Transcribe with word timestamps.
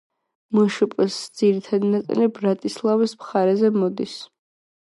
მშპ-ის 0.59 1.17
ძირითადი 1.41 1.91
ნაწილი 1.97 2.29
ბრატისლავის 2.39 3.13
მხარეზე 3.21 3.71
მოდის. 3.79 4.17